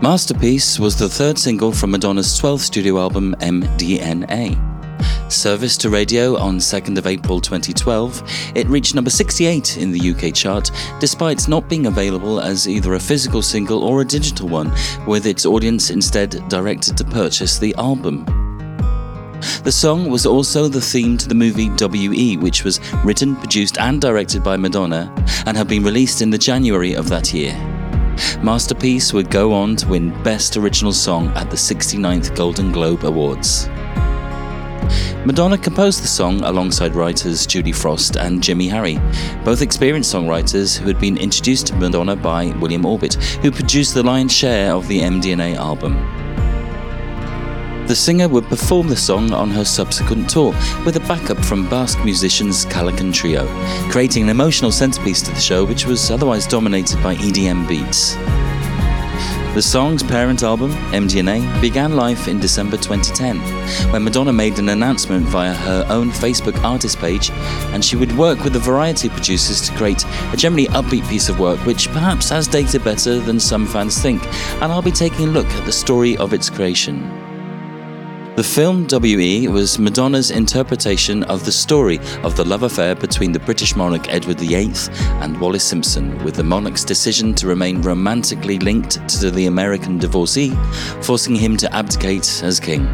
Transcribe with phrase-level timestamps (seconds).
[0.00, 4.56] Masterpiece was the third single from Madonna's 12th studio album MDNA.
[5.30, 8.22] Service to radio on 2nd of April 2012,
[8.54, 13.00] it reached number 68 in the UK chart, despite not being available as either a
[13.00, 14.72] physical single or a digital one,
[15.04, 18.24] with its audience instead directed to purchase the album.
[19.64, 24.00] The song was also the theme to the movie WE, which was written, produced, and
[24.00, 25.12] directed by Madonna
[25.44, 27.77] and had been released in the January of that year.
[28.42, 33.68] Masterpiece would go on to win Best Original Song at the 69th Golden Globe Awards.
[35.24, 38.98] Madonna composed the song alongside writers Julie Frost and Jimmy Harry,
[39.44, 44.02] both experienced songwriters who had been introduced to Madonna by William Orbit, who produced the
[44.02, 46.17] lion's share of the MDNA album.
[47.88, 50.52] The singer would perform the song on her subsequent tour
[50.84, 53.46] with a backup from Basque musicians Kalakan Trio,
[53.90, 58.14] creating an emotional centerpiece to the show which was otherwise dominated by EDM beats.
[59.54, 63.38] The song's parent album, MDNA, began life in December 2010,
[63.90, 67.30] when Madonna made an announcement via her own Facebook artist page,
[67.72, 71.30] and she would work with a variety of producers to create a generally upbeat piece
[71.30, 74.22] of work which perhaps has dated better than some fans think,
[74.60, 77.27] and I'll be taking a look at the story of its creation.
[78.38, 83.40] The film WE was Madonna's interpretation of the story of the love affair between the
[83.40, 84.74] British monarch Edward VIII
[85.22, 90.50] and Wallis Simpson, with the monarch's decision to remain romantically linked to the American divorcee,
[91.02, 92.84] forcing him to abdicate as king.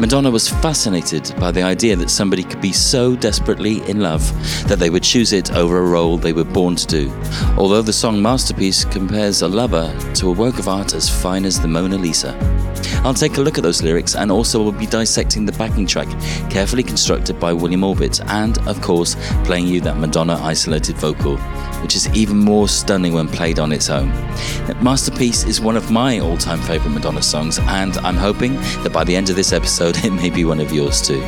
[0.00, 4.26] Madonna was fascinated by the idea that somebody could be so desperately in love
[4.68, 7.12] that they would choose it over a role they were born to do.
[7.58, 11.60] Although the song Masterpiece compares a lover to a work of art as fine as
[11.60, 12.53] the Mona Lisa.
[13.04, 16.08] I'll take a look at those lyrics and also will be dissecting the backing track,
[16.50, 21.36] carefully constructed by William Orbit, and, of course, playing you that Madonna isolated vocal,
[21.82, 24.08] which is even more stunning when played on its own.
[24.82, 29.04] Masterpiece is one of my all time favourite Madonna songs, and I'm hoping that by
[29.04, 31.22] the end of this episode, it may be one of yours too.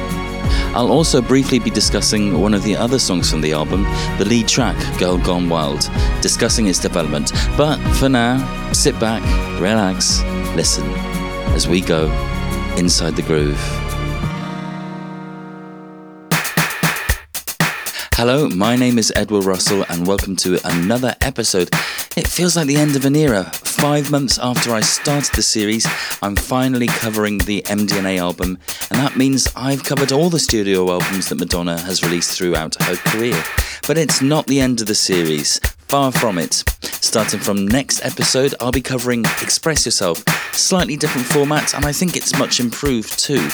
[0.75, 3.85] I'll also briefly be discussing one of the other songs from the album,
[4.19, 5.89] the lead track, Girl Gone Wild,
[6.21, 7.33] discussing its development.
[7.57, 9.23] But for now, sit back,
[9.61, 10.23] relax,
[10.55, 11.16] listen
[11.57, 12.05] as we go
[12.77, 13.59] inside the groove.
[18.13, 21.71] Hello, my name is Edward Russell, and welcome to another episode.
[22.15, 23.45] It feels like the end of an era.
[23.55, 25.87] Five months after I started the series,
[26.21, 28.59] I'm finally covering the MDNA album,
[28.91, 32.97] and that means I've covered all the studio albums that Madonna has released throughout her
[32.97, 33.43] career.
[33.87, 35.59] But it's not the end of the series.
[35.89, 36.65] Far from it.
[36.83, 42.17] Starting from next episode, I'll be covering Express Yourself, slightly different format, and I think
[42.17, 43.49] it's much improved too.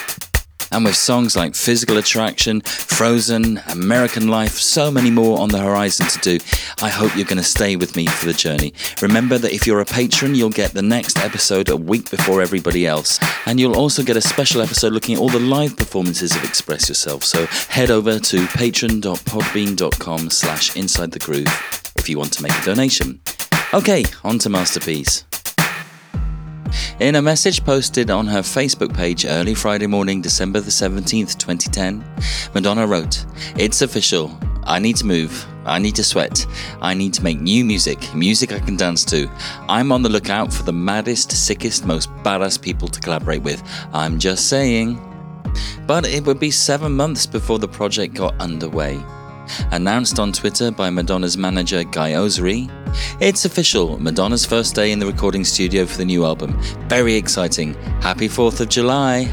[0.73, 6.07] And with songs like Physical Attraction, Frozen, American Life, so many more on the horizon
[6.07, 6.45] to do,
[6.81, 8.73] I hope you're going to stay with me for the journey.
[9.03, 12.87] Remember that if you're a patron, you'll get the next episode a week before everybody
[12.87, 13.21] else.
[13.45, 16.89] And you'll also get a special episode looking at all the live performances of Express
[16.89, 17.23] Yourself.
[17.25, 22.65] So head over to patron.podbean.com slash inside the groove if you want to make a
[22.65, 23.21] donation.
[23.75, 25.25] Okay, on to Masterpiece.
[27.01, 32.05] In a message posted on her Facebook page early Friday morning, December the 17th, 2010,
[32.55, 33.25] Madonna wrote,
[33.57, 34.39] It's official.
[34.65, 35.47] I need to move.
[35.65, 36.47] I need to sweat.
[36.81, 39.31] I need to make new music, music I can dance to.
[39.69, 43.63] I'm on the lookout for the maddest, sickest, most badass people to collaborate with.
[43.93, 45.01] I'm just saying.
[45.87, 49.03] But it would be seven months before the project got underway.
[49.71, 52.71] Announced on Twitter by Madonna's manager Guy Oseary,
[53.21, 56.61] it's official Madonna's first day in the recording studio for the new album.
[56.89, 57.75] Very exciting.
[58.01, 59.31] Happy 4th of July!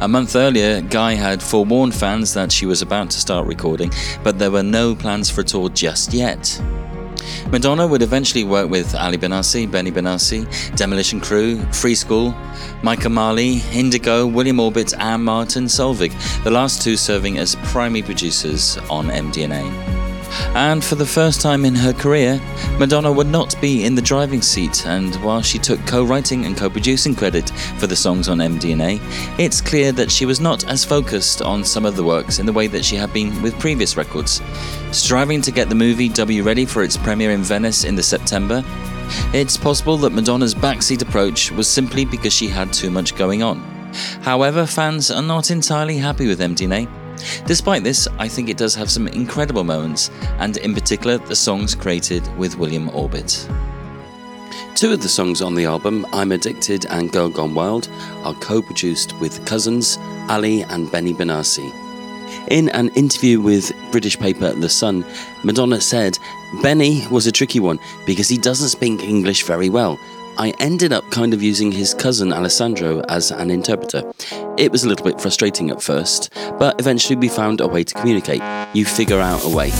[0.00, 3.90] A month earlier, Guy had forewarned fans that she was about to start recording,
[4.22, 6.60] but there were no plans for a tour just yet.
[7.50, 10.46] Madonna would eventually work with Alle Benassi, Benny Benassi,
[10.76, 12.34] Demolition Crew, Free School,
[12.82, 16.12] Michael Malih, Indiigo, William Orbit, and Martin Solveig,
[16.44, 19.95] the last two serving as primary producers on MDNA.
[20.56, 22.40] And for the first time in her career,
[22.78, 26.56] Madonna would not be in the driving seat, and while she took co writing and
[26.56, 28.98] co producing credit for the songs on MDNA,
[29.38, 32.54] it's clear that she was not as focused on some of the works in the
[32.54, 34.40] way that she had been with previous records.
[34.92, 38.64] Striving to get the movie W ready for its premiere in Venice in the September,
[39.34, 43.58] it's possible that Madonna's backseat approach was simply because she had too much going on.
[44.22, 46.95] However, fans are not entirely happy with MDNA.
[47.46, 51.74] Despite this, I think it does have some incredible moments, and in particular, the songs
[51.74, 53.48] created with William Orbit.
[54.74, 57.88] Two of the songs on the album, I'm Addicted and Girl Gone Wild,
[58.24, 59.96] are co produced with cousins
[60.28, 61.72] Alle and Benny Benassi.
[62.48, 65.04] In an interview with British paper The Sun,
[65.44, 66.18] Madonna said,
[66.62, 69.98] Benny was a tricky one because he doesn't speak English very well.
[70.38, 74.02] I ended up kind of using his cousin Alessandro as an interpreter.
[74.58, 77.94] It was a little bit frustrating at first, but eventually we found a way to
[77.94, 78.40] communicate.
[78.74, 79.70] You figure out a way.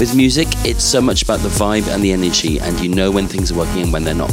[0.00, 3.28] With music, it's so much about the vibe and the energy, and you know when
[3.28, 4.32] things are working and when they're not.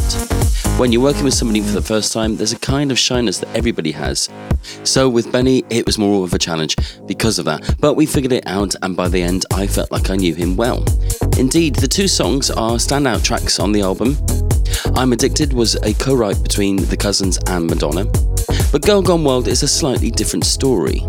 [0.78, 3.54] When you're working with somebody for the first time, there's a kind of shyness that
[3.54, 4.30] everybody has.
[4.84, 8.31] So with Benny, it was more of a challenge because of that, but we figured
[8.31, 10.86] it out, and by the end, I felt like I knew him well.
[11.38, 14.18] Indeed, the two songs are standout tracks on the album.
[14.95, 18.06] I'm Addicted was a co write between the cousins and Madonna,
[18.71, 21.00] but Girl Gone Wild is a slightly different story.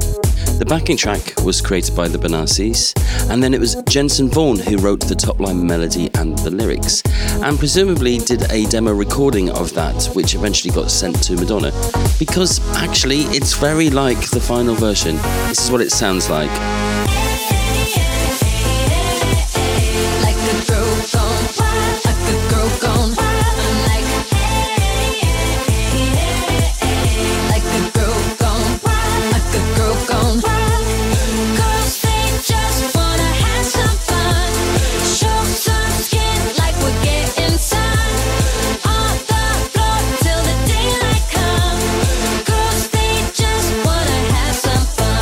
[0.58, 2.92] The backing track was created by the Benassis,
[3.30, 7.02] and then it was Jenson Vaughan who wrote the top line melody and the lyrics,
[7.42, 11.72] and presumably did a demo recording of that, which eventually got sent to Madonna.
[12.18, 15.16] Because actually, it's very like the final version.
[15.48, 16.50] This is what it sounds like.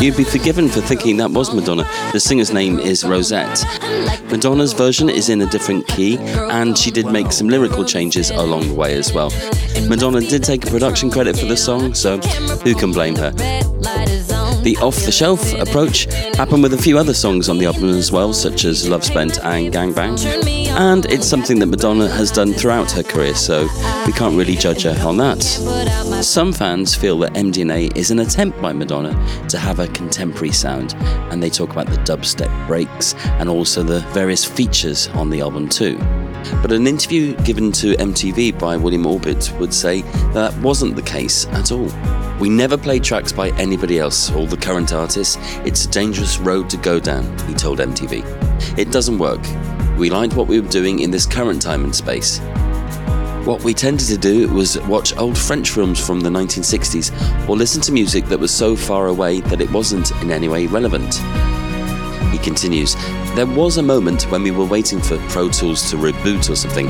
[0.01, 1.83] You'd be forgiven for thinking that was Madonna.
[2.13, 3.65] The singer's name is Rosette.
[4.31, 8.69] Madonna's version is in a different key, and she did make some lyrical changes along
[8.69, 9.31] the way as well.
[9.89, 12.19] Madonna did take a production credit for the song, so
[12.63, 13.33] who can blame her?
[14.63, 16.05] The off the shelf approach
[16.37, 19.39] happened with a few other songs on the album as well, such as Love Spent
[19.45, 20.17] and Gang Bang.
[20.79, 23.63] And it's something that Madonna has done throughout her career, so
[24.07, 25.43] we can't really judge her on that.
[26.23, 29.13] Some fans feel that MDNA is an attempt by Madonna
[29.49, 30.95] to have a contemporary sound,
[31.33, 35.69] and they talk about the dubstep breaks and also the various features on the album
[35.69, 35.99] too.
[36.63, 40.03] But an interview given to MTV by William Orbit would say
[40.33, 41.91] that wasn't the case at all.
[42.39, 45.39] We never play tracks by anybody else, all the current artists.
[45.65, 48.79] It's a dangerous road to go down, he told MTV.
[48.79, 49.45] It doesn't work.
[49.99, 52.39] We liked what we were doing in this current time and space.
[53.45, 57.83] What we tended to do was watch old French films from the 1960s or listen
[57.83, 61.15] to music that was so far away that it wasn't in any way relevant.
[62.31, 62.95] He continues,
[63.35, 66.89] There was a moment when we were waiting for Pro Tools to reboot or something,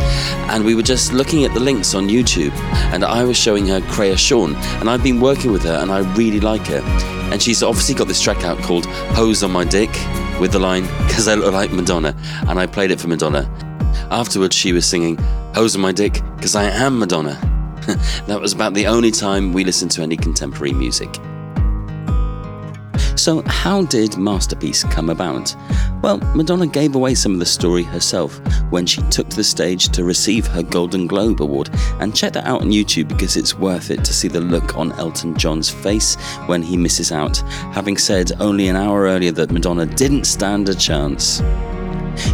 [0.51, 2.53] and we were just looking at the links on YouTube,
[2.93, 6.41] and I was showing her Kreayshawn, and I've been working with her, and I really
[6.41, 6.83] like her.
[7.33, 8.85] And she's obviously got this track out called
[9.15, 9.91] Hoes on My Dick,
[10.41, 12.17] with the line, Because I look like Madonna,
[12.49, 13.49] and I played it for Madonna.
[14.11, 15.17] Afterwards, she was singing,
[15.55, 17.39] Hoes on My Dick, because I am Madonna.
[18.27, 21.19] that was about the only time we listened to any contemporary music.
[23.19, 25.57] So, how did Masterpiece come about?
[26.03, 29.89] Well, Madonna gave away some of the story herself when she took to the stage
[29.89, 31.69] to receive her Golden Globe Award.
[31.99, 34.93] And check that out on YouTube because it's worth it to see the look on
[34.93, 36.15] Elton John's face
[36.47, 37.39] when he misses out,
[37.73, 41.43] having said only an hour earlier that Madonna didn't stand a chance.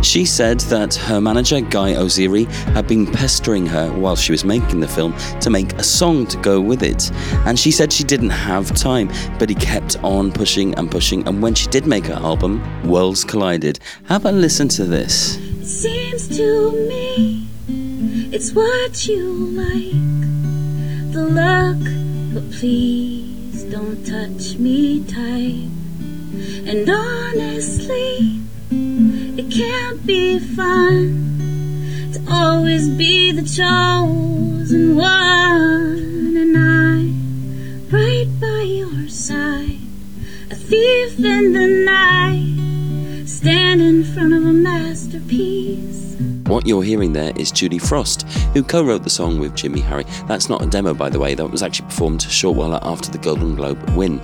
[0.03, 4.81] She said that her manager, Guy Oseary, had been pestering her while she was making
[4.81, 7.11] the film to make a song to go with it.
[7.47, 11.27] And she said she didn't have time, but he kept on pushing and pushing.
[11.27, 13.79] And when she did make her album, worlds collided.
[14.09, 15.37] Have a listen to this.
[15.37, 17.49] It seems to me
[18.35, 19.23] it's what you
[19.55, 20.25] like.
[21.13, 25.71] The look, but please don't touch me tight.
[26.67, 28.41] And honestly,
[29.55, 39.79] can't be fun to always be the chosen one, and I, right by your side,
[40.51, 46.17] a thief in the night, stand in front of a masterpiece.
[46.49, 48.23] What you're hearing there is Julie Frost,
[48.55, 50.05] who co wrote the song with Jimmy Harry.
[50.27, 53.19] That's not a demo, by the way, that was actually performed short while after the
[53.19, 54.21] Golden Globe win.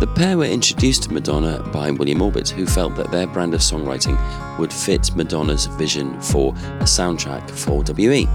[0.00, 3.60] The pair were introduced to Madonna by William Orbit, who felt that their brand of
[3.60, 4.18] songwriting
[4.58, 8.26] would fit Madonna's vision for a soundtrack for WE.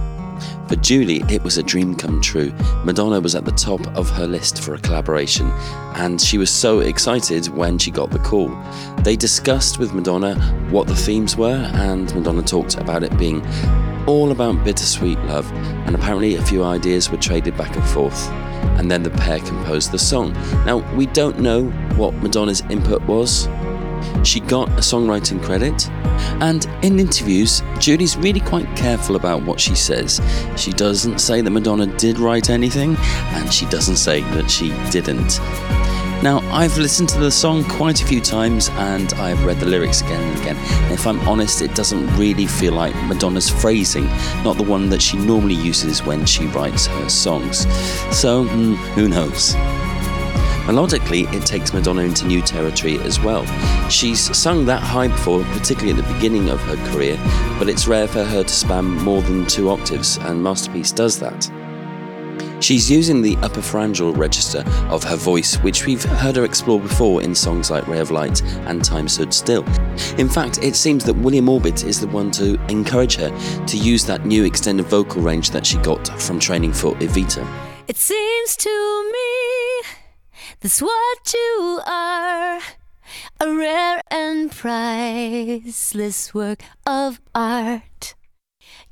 [0.67, 2.53] For Julie, it was a dream come true.
[2.84, 5.50] Madonna was at the top of her list for a collaboration,
[5.95, 8.55] and she was so excited when she got the call.
[9.00, 10.36] They discussed with Madonna
[10.69, 13.43] what the themes were, and Madonna talked about it being
[14.05, 15.51] all about bittersweet love,
[15.88, 18.31] and apparently a few ideas were traded back and forth
[18.77, 20.34] and then the pair composed the song.
[20.65, 21.65] Now, we don't know
[21.96, 23.48] what Madonna's input was.
[24.24, 25.89] She got a songwriting credit,
[26.41, 30.22] and in interviews, Julie's really quite careful about what she says.
[30.58, 35.39] She doesn't say that Madonna did write anything, and she doesn't say that she didn't.
[36.24, 40.01] Now, I've listened to the song quite a few times and I've read the lyrics
[40.01, 40.55] again and again.
[40.55, 44.07] And if I'm honest, it doesn't really feel like Madonna's phrasing,
[44.43, 47.67] not the one that she normally uses when she writes her songs.
[48.12, 49.55] So, mm, who knows?
[50.65, 53.45] Melodically, it takes Madonna into new territory as well.
[53.88, 57.19] She's sung that high before, particularly at the beginning of her career,
[57.60, 61.51] but it's rare for her to span more than two octaves, and Masterpiece does that.
[62.59, 67.21] She's using the upper pharyngeal register of her voice, which we've heard her explore before
[67.21, 69.63] in songs like Ray of Light and Time Stood Still.
[70.17, 73.29] In fact, it seems that William Orbit is the one to encourage her
[73.67, 77.45] to use that new extended vocal range that she got from training for Evita.
[77.88, 79.88] It seems to me
[80.59, 82.59] that's what you are.
[83.39, 88.15] A rare and priceless work of art.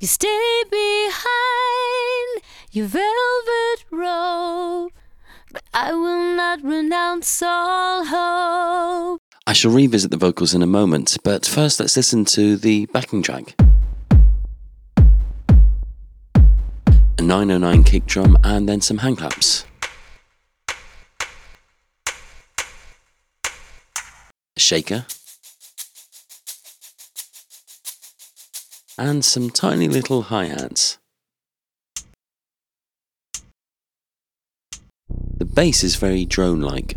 [0.04, 2.42] You stay behind
[2.72, 4.92] your velvet robe,
[5.50, 9.22] but I will not renounce all hope.
[9.46, 13.22] I shall revisit the vocals in a moment, but first let's listen to the backing
[13.22, 13.54] track.
[17.16, 19.64] A 909 kick drum and then some hand claps.
[24.58, 25.06] Shaker.
[28.96, 30.98] And some tiny little hi hats.
[35.36, 36.96] The bass is very drone like.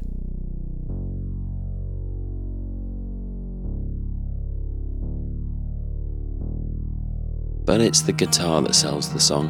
[7.66, 9.50] But it's the guitar that sells the song.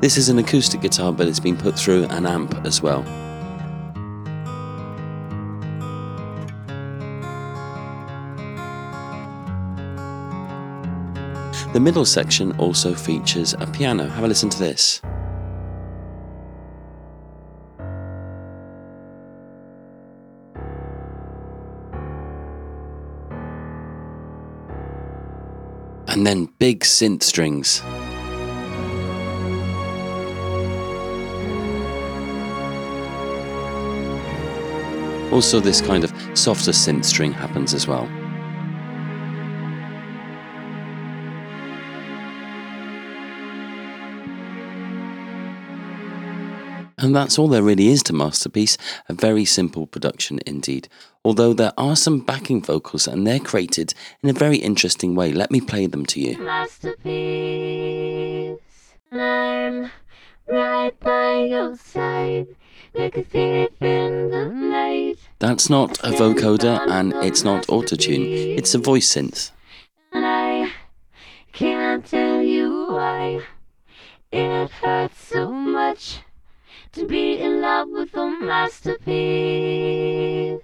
[0.00, 3.04] This is an acoustic guitar, but it's been put through an amp as well.
[11.72, 14.08] The middle section also features a piano.
[14.08, 15.00] Have a listen to this.
[26.08, 27.82] And then big synth strings.
[35.32, 38.08] Also, this kind of softer synth string happens as well.
[47.02, 48.76] And that's all there really is to Masterpiece,
[49.08, 50.86] a very simple production indeed.
[51.24, 55.32] Although there are some backing vocals and they're created in a very interesting way.
[55.32, 56.36] Let me play them to you.
[56.36, 58.58] Masterpiece,
[59.10, 59.90] I'm
[60.46, 62.48] right by your side.
[62.92, 65.16] Like a thief in the night.
[65.38, 69.52] That's not a vocoder and it's not autotune, it's a voice synth.
[70.12, 70.70] And I
[71.52, 73.40] can't tell you why
[74.32, 76.18] it hurts so much
[76.92, 80.60] to be in love with a masterpiece.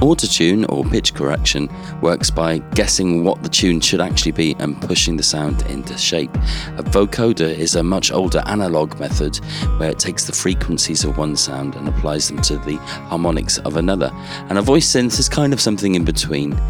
[0.00, 1.70] Autotune or pitch correction
[2.02, 6.34] works by guessing what the tune should actually be and pushing the sound into shape.
[6.76, 9.36] A vocoder is a much older analog method
[9.78, 12.76] where it takes the frequencies of one sound and applies them to the
[13.08, 14.10] harmonics of another.
[14.50, 16.60] And a voice synth is kind of something in between.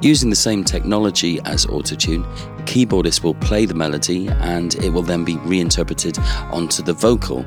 [0.00, 2.24] Using the same technology as autotune,
[2.56, 6.18] the keyboardist will play the melody and it will then be reinterpreted
[6.50, 7.44] onto the vocal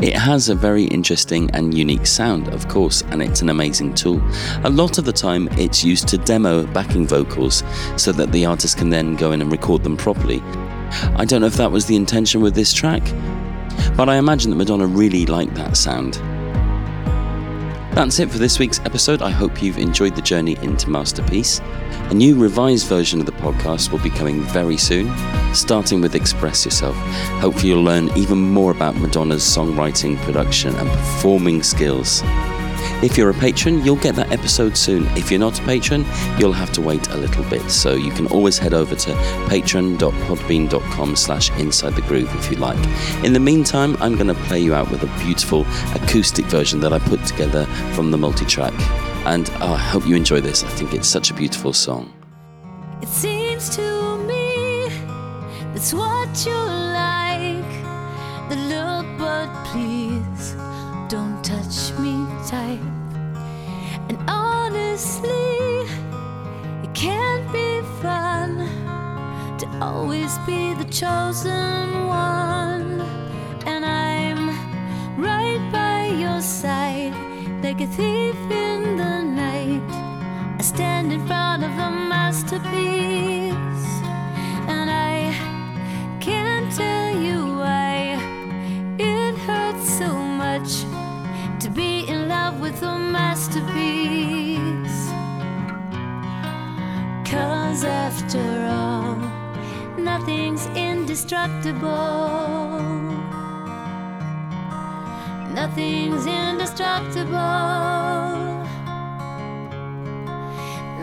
[0.00, 4.22] it has a very interesting and unique sound, of course, and it's an amazing tool.
[4.64, 7.64] A lot of the time, it's used to demo backing vocals
[7.96, 10.40] so that the artist can then go in and record them properly.
[11.16, 13.02] I don't know if that was the intention with this track,
[13.96, 16.22] but I imagine that Madonna really liked that sound.
[17.98, 19.22] That's it for this week's episode.
[19.22, 21.58] I hope you've enjoyed the journey into Masterpiece.
[22.10, 25.12] A new revised version of the podcast will be coming very soon,
[25.52, 26.94] starting with Express Yourself.
[27.40, 32.22] Hopefully, you'll learn even more about Madonna's songwriting, production, and performing skills.
[33.00, 35.06] If you're a patron, you'll get that episode soon.
[35.16, 36.04] If you're not a patron,
[36.36, 37.70] you'll have to wait a little bit.
[37.70, 42.78] So you can always head over to patron.podbean.com slash inside the groove if you like.
[43.24, 45.64] In the meantime, I'm going to play you out with a beautiful
[45.94, 48.74] acoustic version that I put together from the multi-track.
[49.26, 50.64] And oh, I hope you enjoy this.
[50.64, 52.12] I think it's such a beautiful song.
[53.00, 54.88] It seems to me
[55.72, 57.64] that's what you like.
[58.48, 60.56] The look, but please
[61.08, 62.17] don't touch me
[62.48, 62.80] tight.
[64.08, 65.84] And honestly,
[66.82, 68.56] it can't be fun
[69.58, 73.02] to always be the chosen one.
[73.66, 74.48] And I'm
[75.20, 77.12] right by your side,
[77.62, 79.82] like a thief in the night.
[80.58, 83.47] I stand in front of the masterpiece,
[92.70, 95.08] with a masterpiece.
[97.30, 99.16] Cause after all,
[99.96, 102.80] nothing's indestructible.
[105.54, 107.36] Nothing's indestructible.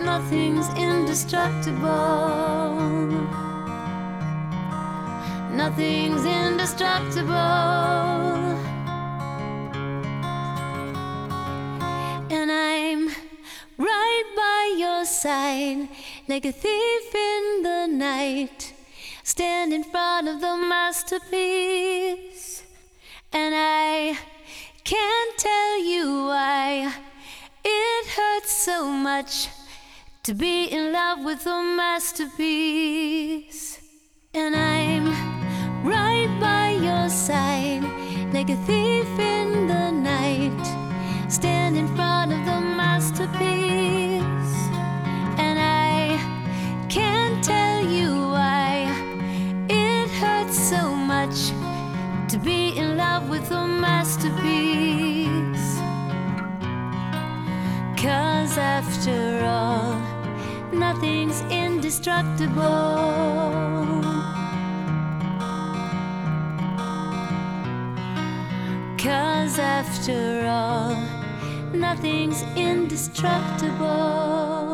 [0.09, 2.75] Nothing's indestructible.
[5.51, 8.44] Nothing's indestructible.
[15.25, 15.89] Your side,
[16.27, 18.73] like a thief in the night,
[19.23, 22.61] stand in front of the masterpiece.
[23.33, 24.19] And I
[24.83, 26.93] can't tell you why
[27.63, 29.47] it hurts so much
[30.23, 33.79] to be in love with a masterpiece.
[34.33, 35.13] And I'm
[35.83, 37.83] right by your side,
[38.33, 40.65] like a thief in the night,
[41.29, 44.14] stand in front of the masterpiece.
[60.95, 62.55] Nothing's indestructible.
[68.97, 70.95] Cause after all,
[71.73, 74.64] nothing's indestructible.